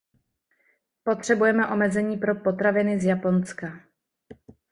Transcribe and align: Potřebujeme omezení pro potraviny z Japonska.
Potřebujeme 1.03 1.67
omezení 1.69 2.17
pro 2.17 2.35
potraviny 2.35 2.99
z 2.99 3.03
Japonska. 3.05 3.79